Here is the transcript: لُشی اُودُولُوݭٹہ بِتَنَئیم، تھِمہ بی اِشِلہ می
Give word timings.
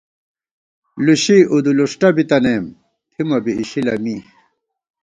لُشی 1.05 1.37
اُودُولُوݭٹہ 1.51 2.09
بِتَنَئیم، 2.15 2.65
تھِمہ 3.11 3.37
بی 3.43 3.53
اِشِلہ 3.61 3.95
می 4.03 4.15